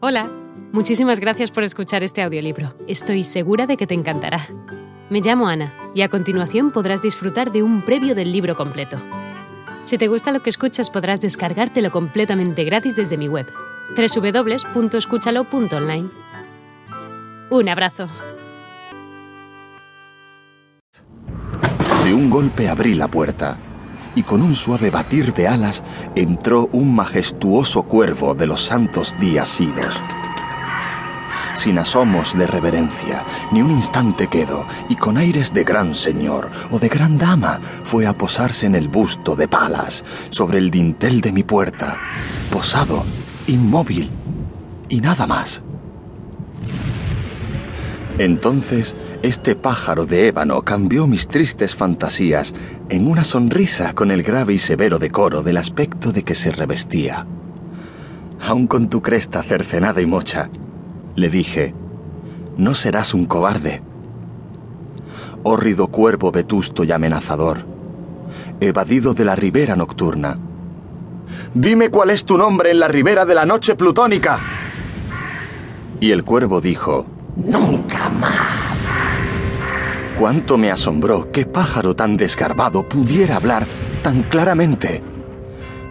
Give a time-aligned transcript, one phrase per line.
[0.00, 0.30] Hola,
[0.70, 2.72] muchísimas gracias por escuchar este audiolibro.
[2.86, 4.46] Estoy segura de que te encantará.
[5.10, 8.96] Me llamo Ana y a continuación podrás disfrutar de un previo del libro completo.
[9.82, 13.48] Si te gusta lo que escuchas podrás descargártelo completamente gratis desde mi web,
[13.96, 16.10] www.escúchalo.online.
[17.50, 18.08] Un abrazo.
[22.04, 23.58] De un golpe abrí la puerta
[24.18, 25.84] y con un suave batir de alas
[26.16, 30.02] entró un majestuoso cuervo de los santos días idos.
[31.54, 36.80] Sin asomos de reverencia, ni un instante quedo, y con aires de gran señor o
[36.80, 41.30] de gran dama, fue a posarse en el busto de Palas, sobre el dintel de
[41.30, 41.96] mi puerta,
[42.50, 43.04] posado,
[43.46, 44.10] inmóvil,
[44.88, 45.62] y nada más.
[48.18, 52.52] Entonces, este pájaro de ébano cambió mis tristes fantasías
[52.88, 57.26] en una sonrisa con el grave y severo decoro del aspecto de que se revestía.
[58.40, 60.50] Aun con tu cresta cercenada y mocha,
[61.14, 61.74] le dije,
[62.56, 63.82] no serás un cobarde.
[65.44, 67.66] Hórrido cuervo vetusto y amenazador,
[68.58, 70.36] evadido de la ribera nocturna.
[71.54, 74.40] Dime cuál es tu nombre en la ribera de la noche plutónica.
[76.00, 78.76] Y el cuervo dijo, Nunca más.
[80.18, 83.68] Cuánto me asombró que pájaro tan desgarbado pudiera hablar
[84.02, 85.02] tan claramente.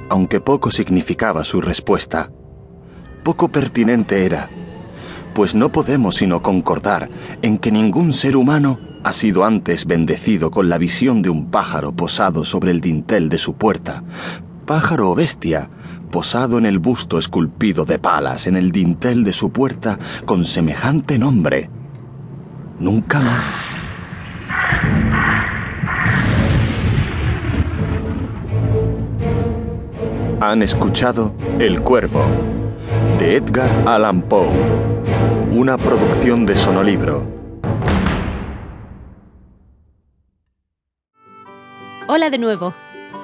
[0.09, 2.29] Aunque poco significaba su respuesta,
[3.23, 4.49] poco pertinente era,
[5.33, 7.09] pues no podemos sino concordar
[7.41, 11.93] en que ningún ser humano ha sido antes bendecido con la visión de un pájaro
[11.93, 14.03] posado sobre el dintel de su puerta,
[14.67, 15.69] pájaro o bestia,
[16.11, 21.17] posado en el busto esculpido de palas en el dintel de su puerta con semejante
[21.17, 21.69] nombre.
[22.77, 23.45] Nunca más.
[30.41, 32.23] Han escuchado El Cuervo,
[33.17, 34.49] de Edgar Allan Poe,
[35.51, 37.25] una producción de Sonolibro.
[42.09, 42.73] Hola de nuevo.